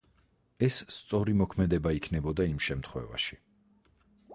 [0.67, 3.41] ეს სწორი მოქმედება იქნებოდა იმ შემთხვევაში.